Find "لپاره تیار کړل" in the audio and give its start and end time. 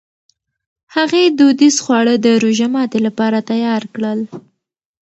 3.07-4.19